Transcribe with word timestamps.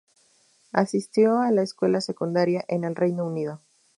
Asistió 0.71 1.37
a 1.41 1.51
la 1.51 1.61
escuela 1.61 2.01
secundaria 2.01 2.65
en 2.67 2.85
el 2.85 2.95
Reino 2.95 3.23
Unido. 3.27 3.61